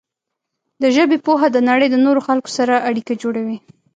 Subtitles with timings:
[0.81, 3.57] د ژبې پوهه د نړۍ د نورو خلکو سره اړیکه جوړوي.